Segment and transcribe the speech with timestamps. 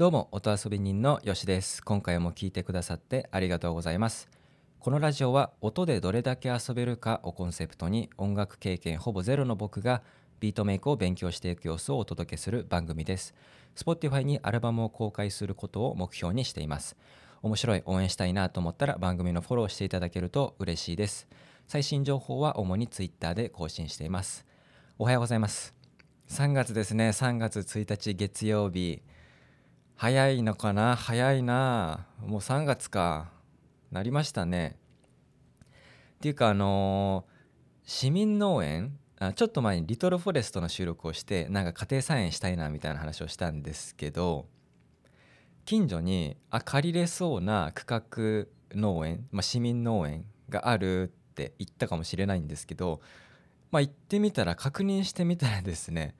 [0.00, 1.84] どうも音遊び人のよしです。
[1.84, 4.30] 今回も聞いてくださってありがとうございます。
[4.78, 10.00] このラジオは音でどれだけ遊べるかをコンセプトに音楽経験ほぼゼロの僕が
[10.40, 13.34] ビートメイクを勉強していく様子をお届けする番組です。
[13.76, 16.96] Spotify にアルバムを公開することを目標にしています。
[17.42, 21.28] 面白い応援したいなと思ったら番組のフォローしていただけると嬉しいです。
[21.68, 24.46] 最新情報は主に Twitter で更新しています。
[24.98, 25.74] おはようございます。
[26.30, 27.10] 3月ですね。
[27.10, 29.02] 3月1日月曜日。
[30.02, 30.96] 早いのかな？
[30.96, 32.06] 早いな。
[32.26, 33.28] もう3月か。
[33.92, 34.78] なりましたね。
[36.14, 37.32] っていうかあのー
[37.84, 38.96] 市民農園？
[39.18, 44.46] あちょっと前にリトルフォレストの収録をしてなんか家庭菜園したいなみたいな話をしたんですけど
[45.66, 53.02] 近所にあ借りれそうな区画農園、まあ、市民農園があるって言ったかもしれないんですけど
[53.70, 56.14] まあ行ってみたら確認してみたらですね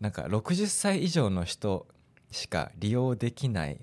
[0.00, 1.86] なんか60歳以上の人
[2.30, 3.80] しか利用できない、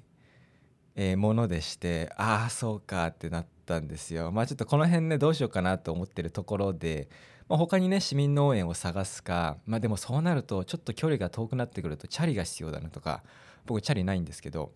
[0.95, 4.31] えーものでしてああそうかってなったんですよ。
[4.31, 7.08] まあちょっとこの辺ねどうしようかなと思ってるところで、
[7.50, 13.23] まあ、他にね市民農園を探すかまあでもそうなるとちょっと距離が遠くなってくるとチャリが必要だなとか
[13.66, 14.72] 僕チャリないんですけど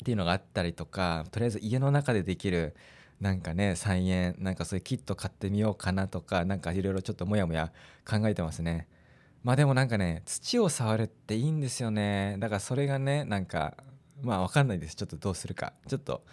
[0.00, 2.74] っていうのがあったりとかとりあえず家の中でできる
[3.20, 7.72] なんかね菜園なんかそういうキット買ってみようかなとかなんかいろいろちょっともやもや
[8.08, 8.88] 考えてますね。
[9.46, 12.34] まあでもなんかね土を触るっていいんですよね。
[12.40, 13.76] だからそれがねなんか
[14.20, 14.96] まあわかんないです。
[14.96, 15.72] ちょっとどうするか。
[15.86, 16.24] ちょっと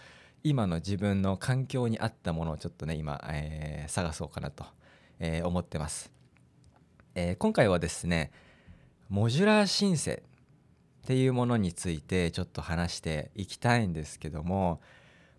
[0.42, 4.66] 今の自分の環境に合ったものをちょっとね今、えー探そうかなと、
[5.20, 6.12] えー思ってます、
[7.14, 8.32] えー今回はですね
[9.10, 10.24] モジュラーシンセ
[11.04, 14.82] っていうものについてちょっと話していきたいんですけども、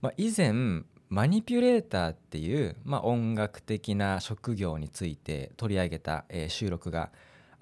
[0.01, 0.53] まあ、以前
[1.09, 7.11] マニピュレーターっていう、まあ、音楽的な職業について取り上げた、えー収録が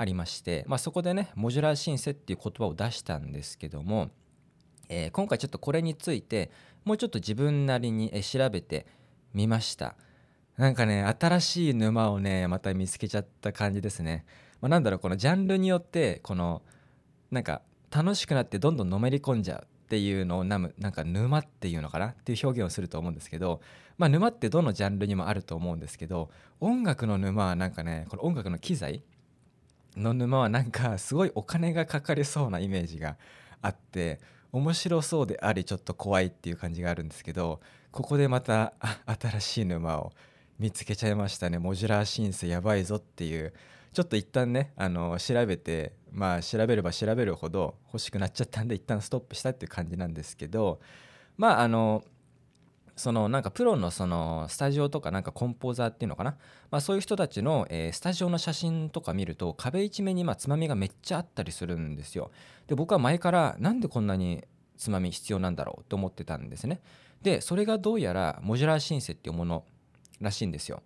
[0.03, 4.11] ありまして、まあ、そこでねモジュラーシンセっていう言葉を出したんですけども、
[4.89, 6.51] えー今回ちょっとこれについて
[6.85, 8.87] もうちょっと自分なりに調べて
[9.33, 9.95] みました。
[10.57, 14.27] なんかね新しい沼をねまた見つけちゃった感じですね、
[14.61, 16.63] まあ、なんだろうこのジャンルによってこの
[17.31, 22.09] なんか楽しくなってどんどんのめり込んじゃうっていうのをなむなんか沼っていうのかな？
[22.09, 23.61] っていう表現をすると思うんですけど、
[23.99, 29.03] まあ、沼ってどのジャンルにもあると思うんですけど音楽の沼はなんかねこの音楽の機材
[29.97, 33.17] の沼はなんかすごいお金がかかりそうなイメージが
[33.61, 34.21] あって
[34.53, 37.61] 面白そうでありちょっと怖いっていう感じがあるんですけど
[37.91, 38.73] ここでまた
[39.07, 40.13] 新しい沼を
[40.59, 41.59] 見つけちゃいましたね。
[41.59, 43.53] モジュラーシンセやばいぞっていう。
[43.93, 50.81] ちょっと一旦ねあの調べてまあ調べれば調べるほど欲しくなっちゃったんで一旦ストップしたっていう感じなんですけど
[51.37, 52.03] まああの
[53.03, 56.37] そのなんかプロのそのスタジオとかなんかコンポーザーっていうのかな、
[56.71, 62.31] まあ、そういう人たちの、えースタジオの写真とか見ると壁一面にまつまみがめっちゃあったりするんですよ。
[62.69, 64.45] で僕は前からなんでこんなに
[64.77, 66.81] つまみ必要なんだろうと思ってたんですね。
[67.23, 69.65] でそれがどうやらモジュラーシンセっていうもの
[70.21, 70.85] らしいんですよ。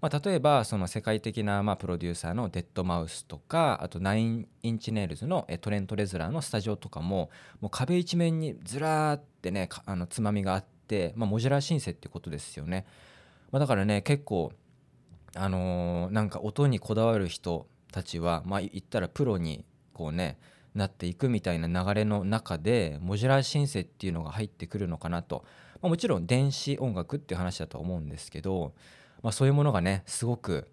[0.00, 4.48] まあ、例えばその世界的なまプロデューサーのデッドマウスとかあとナイン
[4.80, 7.30] チネイルズのトレント・レズナーのスタジオとかも
[7.60, 10.71] もう壁一面にずらーってねあのつまみがあって、
[11.16, 12.86] まあ、モジュラーシンセってことですよね。
[13.50, 14.52] まあ、だからね結構
[15.34, 20.38] あのーなんか音にこだわる人たちはまあ言ったらプロにこうね
[20.74, 25.44] なっていくみたいな流れの中でモジュラーシンセっていうのが入ってくるのかなと、
[25.82, 28.72] まあ、もちろん電子音楽っていう話だと思うんですけど、
[29.22, 30.68] まあ、そういうものがねすごく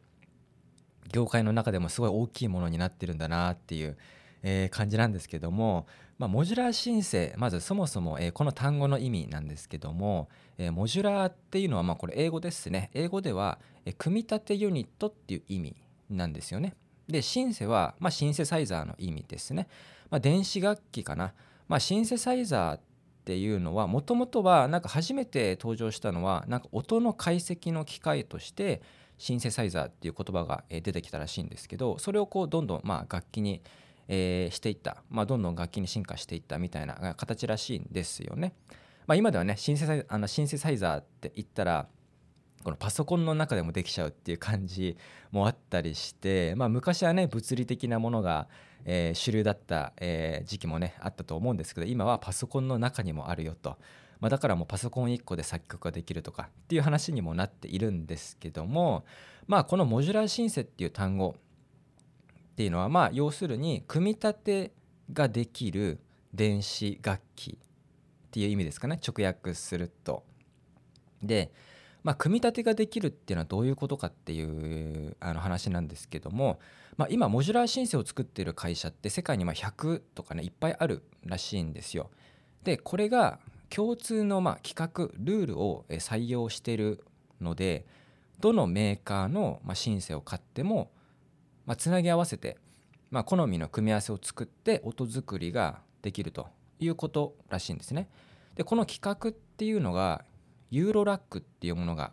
[1.11, 3.97] 業界の中でもすごい大きいものになってるんだなっていう、
[4.43, 5.87] えー感じなんですけども、
[6.19, 15.75] まあ、モジュラーシンセまずそもそも、えーこの単語の意味なんですけども、えーモジュラーっていうのはまあこれ英語ですね英語では、えー組み立てユニットっていう意味
[16.09, 16.75] なんですよね。
[17.07, 19.67] でシンセは、まあ、シンセサイザーの意味ですね。
[20.11, 21.33] まあ、電子楽器かな。
[21.67, 22.81] まあ、シンセサイザーっ
[23.25, 28.81] ていうのはもともとはなんか初めて登場したのはなんか音の解析の機械として
[29.17, 33.61] シンセサイザーっていう言葉が出てきたらしいんですけどそれをこうどんどんまあ楽器に、
[34.09, 38.53] えーしていった、まあ、どんどん楽器に進化していったみたいな形らしいんですよね。
[39.07, 41.87] まあ、今ではねシンセサイあのシンセサイザーって言ったら
[42.63, 44.97] このパソコンの中でもできちゃうっていう感じ
[45.31, 48.47] もあったりして、まあ、昔はね物理的なものが、
[48.85, 53.77] えー主流だった、えー時期もねあったと思うんですけど今はパソコンの中にもあるよと、
[54.19, 59.05] まあ、だからもうパソコン1個で作曲ができるとかっていう話にもなっているんですけども
[59.47, 61.35] まあこのモジュラーシンセっていう単語
[62.59, 64.71] っていうのはまあ要するに組み立て
[65.13, 65.97] ができる
[66.33, 70.25] 電子楽器っていう意味ですかね直訳すると。
[71.23, 71.53] で、
[72.03, 76.59] まあ、組み立てができるっていうのはどういうことかっていうあの話なんですけども、
[76.97, 82.09] まあ、今モジュラーシンセを作っている会社って世界にま100とかねいっぱいあるらしいんですよ。
[82.65, 83.39] でこれが
[83.69, 87.05] 共通のまあ規格ルールを採用してる
[87.39, 87.85] ので
[88.41, 90.91] どのメーカーのまあシンセを買っても
[91.69, 92.57] まあつなぎ合わせて
[93.11, 96.47] まあ好みの組み合わせを作って音作りができると
[96.79, 98.09] いうことらしいんですね。
[98.55, 100.25] でこの規格っていうのが
[100.71, 102.11] ユーロラックっていうものが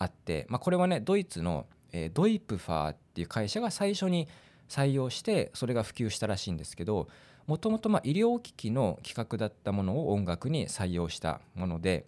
[0.00, 4.26] あって、まあ、これはねドイツの、えー、ドイプファーっていう会社が最初に
[4.68, 7.06] 採用してそれが普及したらしいんですけど
[7.46, 12.06] もともと医療機器の規格だったものを音楽に採用したもので、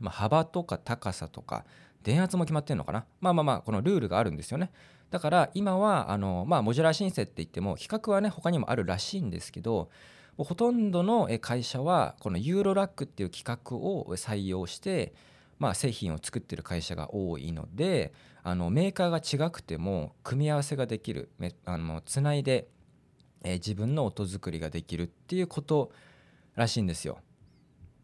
[0.00, 1.66] まあ、幅とか高さとか
[2.02, 4.70] 電圧も決まってるのかなまあまあまあこのルールがあるんですよね
[5.10, 9.88] だから今はあの、まあ、モジュラーシンセって言っても規格はね他にもあるらしいんですけど
[10.36, 15.14] ほとんどの会社はこのユーロラックっていう規格を採用して
[15.58, 18.12] まあ、製品を作ってる会社が多いので
[18.42, 21.30] あのメーカーが違くても組み合わせができる
[21.64, 22.68] あのつないで、
[23.42, 25.90] え、自分の音作りができるっていうこと
[26.54, 27.18] らしいんですよ。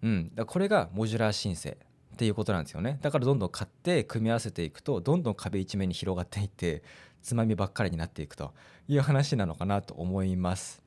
[0.02, 1.76] うん、だこれがモジュラー申請
[2.14, 2.98] っていうことなんですよね。
[3.02, 6.84] だからどんどん買って組み合わせていくとどんどん壁一面に広がっていって
[7.22, 8.54] つまみばっかりになっていくと
[8.86, 10.80] いう話なのかなと思います。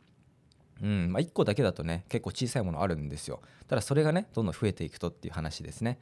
[0.81, 3.41] うんまあ、1個だけだとね結構小さいものあるんですよ。
[3.68, 6.00] ただそれがねどんどん増えていくとっていう話ですね。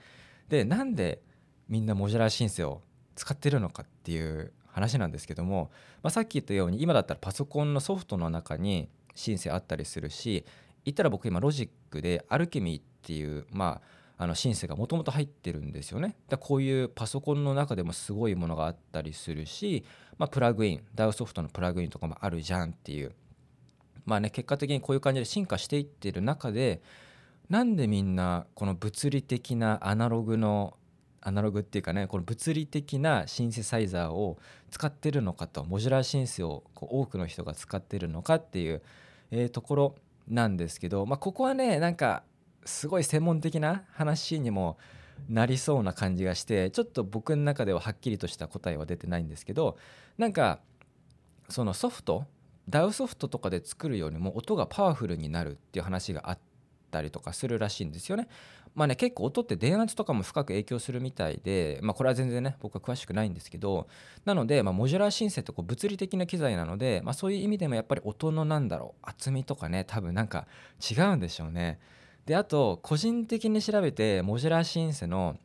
[0.47, 1.21] でなんで
[1.67, 2.81] みんなモジュラーシンセを
[3.15, 5.71] 使ってるのかっていう話なんですけども、
[6.03, 10.45] まあ、さっき言ったように今だったらパソコンのソフトの中にシンセあったりするし
[10.83, 16.15] 言ったら僕今ロジックでアルケミーっていうまああのシンセがもともと入ってるんですよね。
[16.29, 19.83] だこういうパソコンの中でもすごいものがあったりするし、
[20.17, 23.11] まあ、プラグイン DAW ソフトのプラグインとかもあるじゃんっていう
[24.05, 26.81] まあね結果的にこういう感じで進化していってる中で
[27.49, 30.77] なんでみんなこの物理的なアナログの
[31.21, 34.37] アナログっていうかねこの物理的なシンセサイザーを
[34.69, 38.81] 使ってるのかとモジュラーシンセをこう多くの人が使ってるのかっていう、
[39.31, 39.95] えー、ところ
[40.27, 42.23] なんですけど、まあ、ここはねなんか
[42.65, 44.77] すごい専門的な話にも
[45.29, 49.77] なりそうな感じがしてちょっと僕の中でははっきりとした答えは出てないんですけど
[50.17, 50.59] なんか
[51.47, 52.25] そのソフト
[52.69, 56.39] DAW ソフトとかで作るよりも音がパワフルになるっていう話があっ。
[56.95, 58.29] たりとかするらしいんですよね。
[58.73, 63.87] まあね結構音って電圧とかも深く影響するみたいで、まあ、これは全然ね僕は詳しくないんですけど
[64.25, 70.47] なので、まあ、モジュラーシンセってこう物理的な機材なので、まあ、そういう意味でもやっぱり音のなんだろう厚みとかね多分なんか
[70.91, 71.79] 違うんでしょうね。
[72.25, 75.37] であと個人的に調べてモジュラーシンセの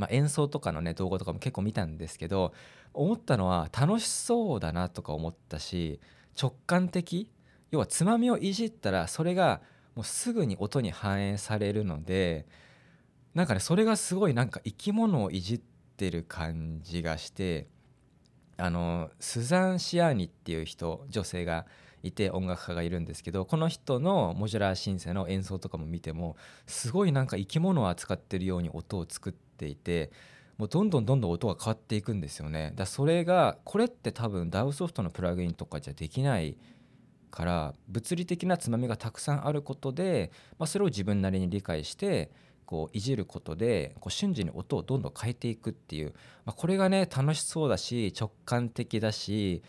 [0.00, 2.54] まあ、演奏とかのね動画とかも結構見たんですけど
[2.94, 6.00] 思ったのは楽しそうだなとか思ったし
[6.40, 7.30] 直感的
[7.70, 9.60] 要はつまみをいじったらそれが
[9.94, 12.46] もうすぐに音に反映されるので
[13.34, 15.60] なんかねそれがすごいなんか生き物をいじっ
[15.96, 17.68] てる感じがして
[18.60, 21.66] あのスザン・シアーニっていう人女性が
[22.02, 26.36] いて音楽家がいるんですけどこの人のモジュラーシンセの演奏とかも見ても
[26.66, 30.10] すごいなんか生き物を扱ってるように音を作っていて
[30.56, 32.72] もうどんどんどんどん音が変わっていくんですよね。
[32.76, 36.56] だそれがこれって多分 DAW ソフトのプラグインとかじゃできない
[37.30, 42.30] から物理的なつまみがたくさんあることで、まあ、それを自分なりに理解して
[42.70, 49.64] こういじることでこう瞬時に音をどんどん変えていくっていう、まあ、これがね楽しそうだし直感的だし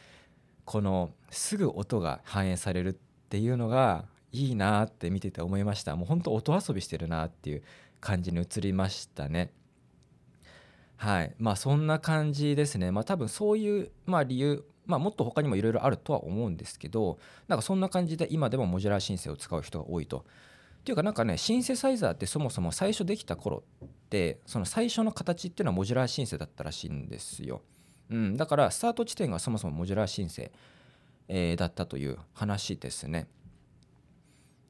[0.66, 2.94] このすぐ音が反映されるっ
[3.30, 5.96] ていうのがいいなって見てて思いました。
[5.96, 7.64] もうほんと音遊びしてるなっていう
[8.00, 9.52] 感じに映りましたね。
[10.96, 11.34] はい。
[11.40, 12.92] まあそんな感じですね。
[12.92, 20.26] まあ多分そういう、まあ、理由まあ、もっと他にもいろいろあるとは思うんですけどなんかそんな感じで今でもモジュラーシンセを使う人が多いと。
[20.82, 27.62] っていうかなんかねシンセサイザーってそもそも最初できた頃ってその最初の形っていうのはモジュラーシンセだったらしいんですよ。
[28.10, 30.52] うん、だからスタート地点がそもそもモジュラーシンセ、
[31.28, 33.28] えー、だったという話ですね。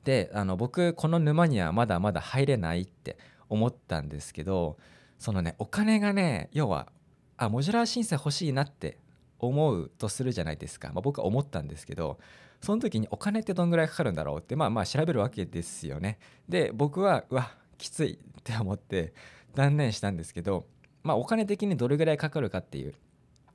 [0.04, 3.18] であの僕この沼にはまだまだ入れないって
[3.50, 4.78] 思ったんですけど
[5.18, 6.92] そのねお金がね要は
[7.38, 8.98] あモジュラーシンセ欲しいなって
[9.40, 12.20] 思うとするじゃないですか、まあ、僕は思ったんですけど
[12.62, 16.20] その時にお金ってどんぐらいかかるんだろうってまあまあ調べるわけですよね。
[16.48, 19.14] で僕はうわきついって思って
[19.56, 20.66] 断念したんですけど、
[21.04, 22.94] まあ、お金的にどれぐらいかかるかっていう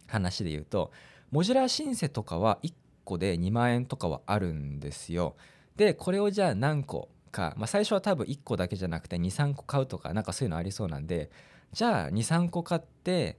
[0.08, 0.92] 話で言うと
[1.30, 2.72] モジュラーシンセとかは1
[3.04, 5.36] 個で2万円とかはあるんですよ。
[5.76, 11.30] でこれをじゃあ何個か、まあ、最初は多分1個だけじゃなくて23個買うとかなんかそういうのありそうなんで
[11.72, 13.38] じゃあ23個買って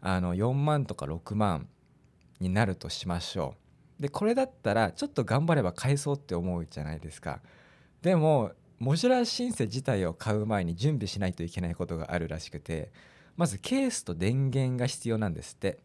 [0.00, 1.68] あの4万とか6万
[2.40, 3.63] になるとしましょう
[3.98, 7.40] でこれだったらちょっと頑張れば買えそうって思うじゃないですか。
[8.02, 12.92] でもモジュラーシンセ自体を買う前に準備しないといけないことがあるらしくて
[13.36, 15.78] まずケースと電源が必要なんですって。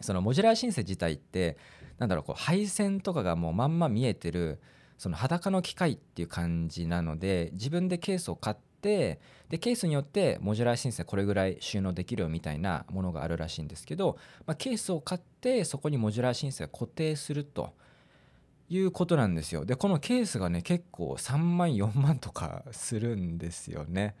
[0.00, 1.58] そのモジュラーシンセ自体って
[1.98, 4.58] なんだろうこう配線とかがもうまんま見えてる
[4.96, 9.20] その裸の機械っていう感じなので自分でケースを買ってで
[9.60, 17.72] ケースによってモジュラーシンセこれぐらい収納できるみたいなものがあるらしいんですけど、まあ、ケースを買ってそこにモジュラーシンセを固定すると
[18.68, 19.64] いうことなんですよ。
[19.64, 24.14] でこのケースがね結構3万4万とかするんですよね。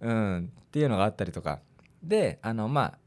[0.00, 1.60] うん、っていうのがあったりとか。
[2.02, 2.98] であのまあ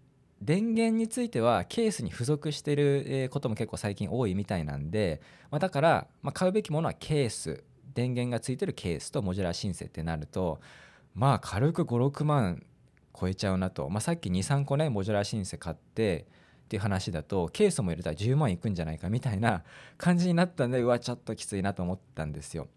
[0.42, 5.22] 電源についてはケースに付属してることも結構最近多いみたいなんで、
[5.52, 7.64] まあ、だから、まあ、買うべきものはケース。
[7.94, 10.60] 電源がついてるケースとモジュラーシンセってなると
[11.14, 12.64] まあ軽く56万
[13.20, 16.26] 超えちゃうなと、まあ、さっき23個ねモジュラーシンセ買って
[16.64, 19.64] っていう話だとケースも入れたら10万いくんじゃないかみたいな
[19.98, 22.68] 感じになったんでうわちょっときついなと思ったんですよ。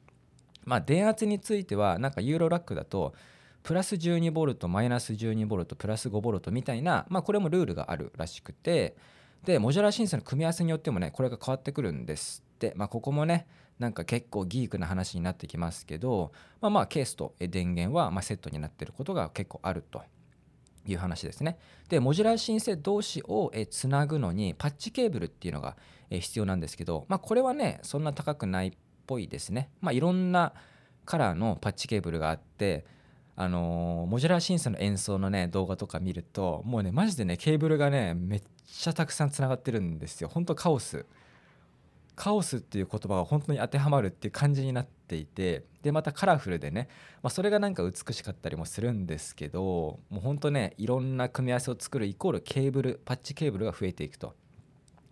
[0.64, 3.14] まあ電圧についてはなんかユーロラックだと
[3.62, 8.96] プラス 12V マイナス 12V プラス 5V みたいな、まあ、これもルールがあるらしくて。
[9.44, 13.46] でモジュラーシンセの組み合わせによってもねこれが変わってくるんですって、まあ、ここもね
[13.78, 20.02] なんか結構ギークな話になってきますけど、まあ、まあケースと電源はまセットになってることが結構あると
[20.86, 21.58] いう話ですね。
[21.88, 25.76] でモジュラーシンセ同士をつなぐのにパッチケーブルっていうのが
[26.10, 28.72] 必要なんですけど、まあ、これはねそんな高くないっ
[29.06, 29.70] ぽいですね。
[29.80, 30.52] まあ、いろんな
[31.04, 32.84] カラーのパッチケーブルがあって
[33.36, 41.04] あのー、モジュラーシンセの演奏のね動画とか見るともうねマジでねケーブルがねめっちゃたくさんつながってるんですよほんとカオス
[42.16, 46.88] カオスっていう言葉が本当に当てはまるっていう感じになっていてでまたカラフルでね、
[47.22, 54.34] まあ、それがなんか美しかったりもするんですけどもうほんとねいろんな組み合わせを作るイコールケーブルパッチケーブルが増えていくと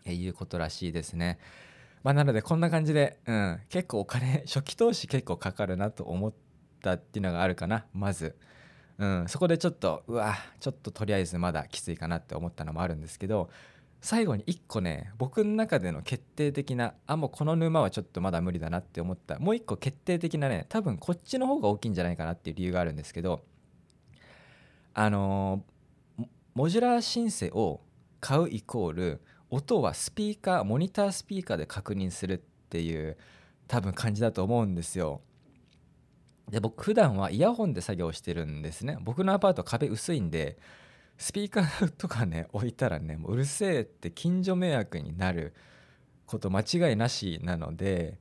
[0.06, 1.38] いうことらしいですね。
[2.02, 6.42] まあ、なのでこんな感じで、うん、結構お金初期投資結構かかるなと思って
[6.82, 8.36] ったっていうのがあるかなまず、
[8.98, 13.48] うん、そこでちょっとうわちょっととりあえずまだきついかなって思ったのもあるんですけど
[14.02, 23.44] 最後に1個ね僕の中での決定的なあもうこの沼はちょっとまだ無理だなって思ったもう1個決定的なね多分こっちの方が大きいんじゃないかなっていう理由があるんですけど
[24.92, 27.80] あのー、モジュラーシンセを
[28.20, 32.38] 買うイコール音はスピーカーモニタースピーカーで確認するっ
[32.70, 33.16] ていう
[33.68, 35.20] 多分感じだと思うんですよ。
[36.50, 40.58] で僕普段はイヤホンで作業してるんですね僕のアパート壁薄いんで
[41.18, 45.54] スピーカーとかね置いたらねもううるせえって近所迷惑になる
[46.26, 48.18] こと間違いなしなので、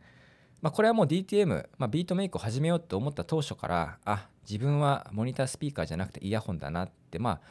[0.61, 7.41] まあ、これはもう DTM、まあ、ビートメイクを始めようって思った当初からあ自分はモニタースピーカーじゃなくてイヤホンだなってまあ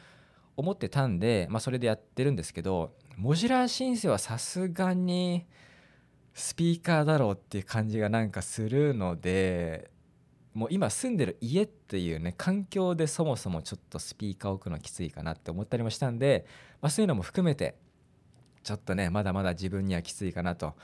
[0.57, 5.45] 思ってたんで、まあ、それでやってるんですけどモジュラーシンセはさすがに
[6.33, 9.89] スピーカーだろうっていう感じがなんかするので
[10.53, 16.45] もう今住んでる家っていうね環境でそもそもちょっとスピーカー置くのきついかなって思ったりもしたんで、
[16.81, 17.75] まあ、そういうのも含めて
[18.63, 20.75] ちょっとねまだまだ自分にはきついかなと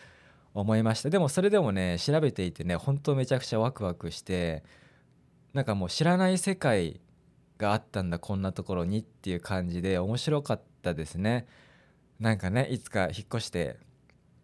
[0.53, 1.09] 思いました。
[1.09, 4.63] でもそれでもね調べていてね本当めちゃくちゃワクワクして
[5.53, 7.01] なんかもう知らない世界
[7.57, 11.45] があったんだこんなところにっていう感じで面白かったですね。
[12.19, 13.77] なんかねいつか引っ越して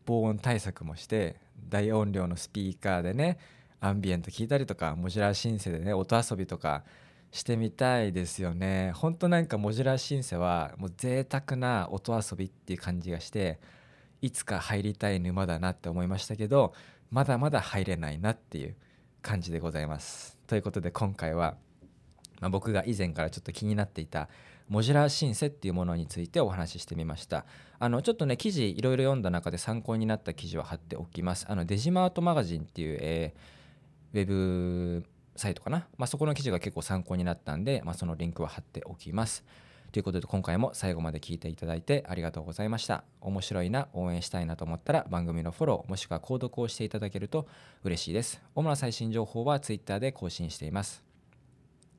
[0.05, 1.37] 防音対策もして
[1.69, 3.39] 大音量のスピーカーでね
[3.83, 6.85] アンビエント聞いたりとかモジュラーシンセでね音遊びとか
[7.31, 8.93] してみたいですよね。
[8.95, 13.59] ほんとなんかモジュラーシンセはもう贅沢な音遊びっていう感じがして
[14.21, 16.73] いつか入りたい沼だなって思いましたけど
[17.11, 18.75] まだまだ入れないなっていう
[19.21, 20.37] 感じでございます。
[20.47, 21.55] ということで今回は、
[22.39, 24.29] まあ、僕が以前からちょっと気になっていた
[24.69, 27.45] モジュラーシンセっていうものについてお話ししてみました。
[27.79, 31.45] あのちょっとね記事いろいろ読んだ中で参考になった記事を貼っておきます。
[31.49, 33.62] あのデジマートマガジンっていう、えー
[34.13, 35.05] ウェブ
[35.35, 39.43] サイトかな、まあ、そこの記事が結構参考になったんで、まあ、そのリンクは貼っておきます。
[39.91, 43.03] ということで今回も最後まで聞いていただいてありがとうございました。
[43.21, 47.47] 面白いな、応援したいなと思ったら番組のフォローもしくは購読をしていただけると
[47.83, 48.41] 嬉しいです。
[48.55, 51.03] 主な最新情報は Twitter で更新しています。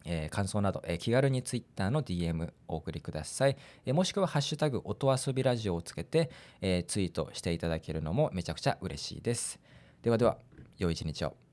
[0.05, 3.57] えー、感想など、えー、気軽に Twitter の DM お送りください、
[3.87, 6.31] えー、もしくはハッシュタグ音遊びラジオをつけて、
[6.61, 9.59] えツイートしていただけるのもめちゃくちゃ嬉しいです。
[10.03, 10.39] ではでは、
[10.79, 11.44] 良い一日を。